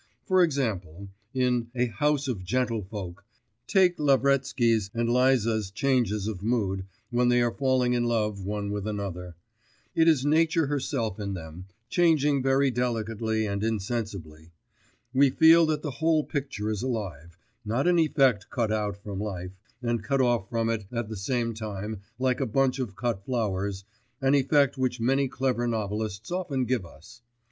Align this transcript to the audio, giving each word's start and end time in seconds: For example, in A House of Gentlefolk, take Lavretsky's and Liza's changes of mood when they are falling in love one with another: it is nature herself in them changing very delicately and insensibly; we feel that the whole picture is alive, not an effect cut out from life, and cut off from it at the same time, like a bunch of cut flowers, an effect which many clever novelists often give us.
For 0.25 0.41
example, 0.41 1.09
in 1.31 1.69
A 1.75 1.85
House 1.85 2.27
of 2.27 2.43
Gentlefolk, 2.43 3.23
take 3.67 3.99
Lavretsky's 3.99 4.89
and 4.95 5.07
Liza's 5.07 5.69
changes 5.69 6.27
of 6.27 6.41
mood 6.41 6.85
when 7.11 7.29
they 7.29 7.39
are 7.39 7.53
falling 7.53 7.93
in 7.93 8.05
love 8.05 8.43
one 8.43 8.71
with 8.71 8.87
another: 8.87 9.35
it 9.93 10.07
is 10.07 10.25
nature 10.25 10.65
herself 10.65 11.19
in 11.19 11.35
them 11.35 11.67
changing 11.87 12.41
very 12.41 12.71
delicately 12.71 13.45
and 13.45 13.63
insensibly; 13.63 14.51
we 15.13 15.29
feel 15.29 15.67
that 15.67 15.83
the 15.83 15.91
whole 15.91 16.23
picture 16.23 16.71
is 16.71 16.81
alive, 16.81 17.37
not 17.63 17.87
an 17.87 17.99
effect 17.99 18.49
cut 18.49 18.71
out 18.71 18.97
from 18.97 19.19
life, 19.19 19.51
and 19.83 20.03
cut 20.03 20.19
off 20.19 20.49
from 20.49 20.67
it 20.67 20.87
at 20.91 21.09
the 21.09 21.15
same 21.15 21.53
time, 21.53 22.01
like 22.17 22.39
a 22.41 22.47
bunch 22.47 22.79
of 22.79 22.95
cut 22.95 23.23
flowers, 23.23 23.83
an 24.19 24.33
effect 24.33 24.79
which 24.79 24.99
many 24.99 25.27
clever 25.27 25.67
novelists 25.67 26.31
often 26.31 26.65
give 26.65 26.87
us. 26.87 27.21